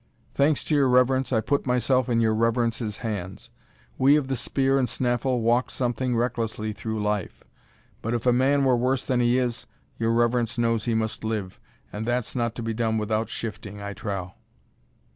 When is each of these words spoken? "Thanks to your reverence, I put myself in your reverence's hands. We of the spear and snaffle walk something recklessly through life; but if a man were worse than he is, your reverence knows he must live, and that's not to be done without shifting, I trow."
"Thanks 0.33 0.63
to 0.63 0.73
your 0.73 0.89
reverence, 0.89 1.31
I 1.31 1.41
put 1.41 1.67
myself 1.67 2.09
in 2.09 2.21
your 2.21 2.33
reverence's 2.33 2.97
hands. 3.05 3.51
We 3.99 4.15
of 4.17 4.29
the 4.29 4.35
spear 4.35 4.79
and 4.79 4.89
snaffle 4.89 5.41
walk 5.41 5.69
something 5.69 6.17
recklessly 6.17 6.73
through 6.73 6.99
life; 7.03 7.43
but 8.01 8.15
if 8.15 8.25
a 8.25 8.33
man 8.33 8.63
were 8.65 8.75
worse 8.75 9.05
than 9.05 9.19
he 9.19 9.37
is, 9.37 9.67
your 9.99 10.11
reverence 10.13 10.57
knows 10.57 10.85
he 10.85 10.95
must 10.95 11.23
live, 11.23 11.59
and 11.93 12.03
that's 12.07 12.35
not 12.35 12.55
to 12.55 12.63
be 12.63 12.73
done 12.73 12.97
without 12.97 13.29
shifting, 13.29 13.79
I 13.79 13.93
trow." 13.93 14.33